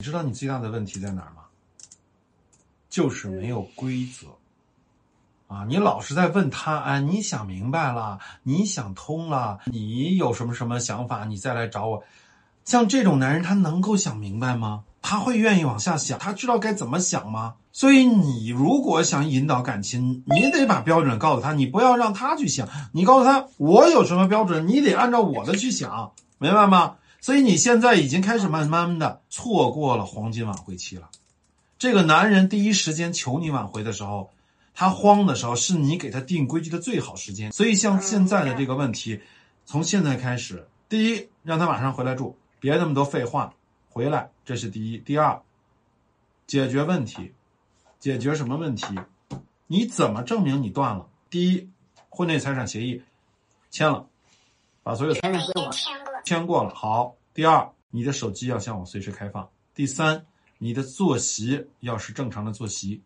[0.00, 1.42] 你知道你最大的问题在哪儿吗？
[2.88, 4.28] 就是没有规则。
[5.52, 12.04] 啊，你老是在问他，哎，你想明白了，你想通了，你有什么什么想法，你再来找我。
[12.64, 14.84] 像这种男人，他能够想明白吗？
[15.02, 16.16] 他会愿意往下想？
[16.16, 17.56] 他知道该怎么想吗？
[17.72, 26.94] 所以，你如果想引导感情，你得把标准告诉他，你不要让他去想，你告诉他我有什么标准，你得按照我的去想，明白吗？
[27.20, 31.10] 所以你现在已经开始慢慢的错过了黄金挽回期了。
[31.78, 34.30] 这个男人第一时间求你挽回的时候。
[34.80, 37.50] 他慌的时候，是你给他定规矩的最好时间。
[37.50, 39.20] 所以，像现在的这个问题，
[39.66, 43.52] 从现在开始，第一，让他马上回来住，别那么多废话，
[43.90, 44.98] 回来，这是第一。
[44.98, 45.42] 第二，
[46.46, 47.32] 解决问题，
[47.98, 48.86] 解决什么问题？
[49.66, 51.08] 你怎么证明你断了？
[51.28, 51.68] 第一，
[52.08, 53.02] 婚内财产协议
[53.72, 54.06] 签了，
[54.84, 55.72] 把所有财产给我
[56.28, 56.74] 签过了。
[56.74, 57.14] 好。
[57.32, 59.48] 第二，你的手机要向我随时开放。
[59.74, 60.26] 第三，
[60.58, 63.00] 你的作息要是正常的作息。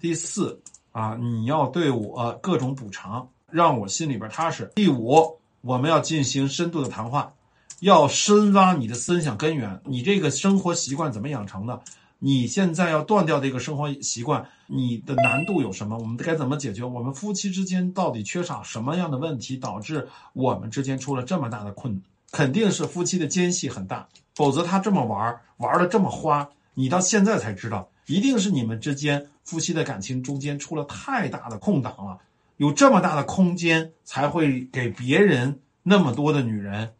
[0.00, 0.60] 第四。
[0.92, 4.70] 啊，你要对我各种补偿，让我心里边踏实。
[4.74, 7.32] 第五，我们要进行深度的谈话，
[7.80, 9.80] 要深挖你的思想根源。
[9.86, 11.80] 你这个生活习惯怎么养成的？
[12.18, 15.96] 你现在要断掉这个生活习惯，你的难度有什么？
[15.96, 16.84] 我们该怎么解决？
[16.84, 22.02] 我们夫妻之间到底缺少什么样的问题，导致我们之间出了这么大的困难？
[22.32, 27.88] 肯定是夫妻的间隙很大，否则他这么玩玩的这么花，你到现在才知道。
[28.06, 32.18] 一定是你们之间夫妻的感情中间出了太大的空档了，
[32.56, 36.92] 有这么大的空间才会给别人那么多的女人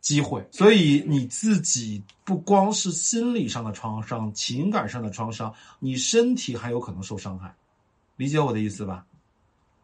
[0.00, 0.46] 机会。
[0.52, 7.52] 所以你自己不光是心理上的创伤，情感上的创伤，你身体还有可能受伤害，
[8.16, 9.04] 理解我的意思吧？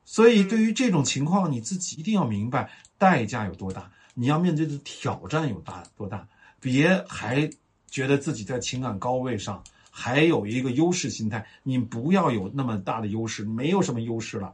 [0.04, 6.26] 所以对于这种情况，你自己一定要明白代价有多大，你要面对的挑战有大多大，
[6.60, 7.50] 别还
[7.90, 9.62] 觉得自己在情感高位上。
[9.96, 14.52] 还有一个优势心态，你不要有那么大的优势，没有什么优势了，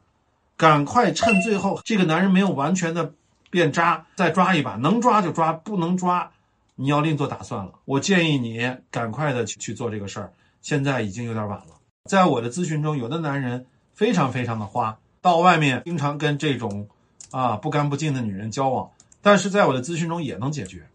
[0.55, 3.15] 赶快趁最后这个男人没有完全的
[3.49, 6.31] 变渣，再抓一把，能抓就抓，不能抓，
[6.75, 7.73] 你要另做打算了。
[7.87, 10.31] 我建议你赶快的去去做这个事儿，
[10.61, 11.69] 现在已经有点晚了。
[12.05, 13.65] 在我的咨询中，有的男人
[13.95, 16.87] 非常非常的花，到外面经常跟这种
[17.31, 18.91] 啊不干不净的女人交往，
[19.23, 20.89] 但是在我的咨询中也能解决。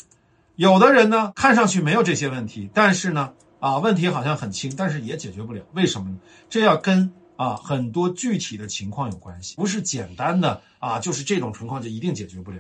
[0.56, 3.34] 有的人呢，看上去没有这些问题，但是呢。
[3.58, 5.64] 啊，问题好像很轻，但是也解决不了。
[5.74, 6.18] 为什么呢？
[6.50, 12.60] 这要跟啊很多具体的情况有关系，不是简单的啊，就是这种情况就一定解决不了。